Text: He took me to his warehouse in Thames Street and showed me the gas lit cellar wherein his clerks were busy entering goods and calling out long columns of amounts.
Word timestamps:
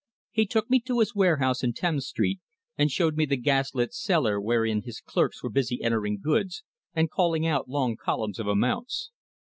He 0.31 0.47
took 0.47 0.67
me 0.67 0.79
to 0.87 0.97
his 0.99 1.13
warehouse 1.13 1.61
in 1.63 1.73
Thames 1.73 2.07
Street 2.07 2.39
and 2.75 2.89
showed 2.89 3.15
me 3.15 3.25
the 3.27 3.37
gas 3.37 3.75
lit 3.75 3.93
cellar 3.93 4.41
wherein 4.41 4.81
his 4.81 4.99
clerks 4.99 5.43
were 5.43 5.51
busy 5.51 5.83
entering 5.83 6.19
goods 6.19 6.63
and 6.95 7.07
calling 7.11 7.45
out 7.45 7.69
long 7.69 7.95
columns 7.97 8.39
of 8.39 8.47
amounts. 8.47 9.11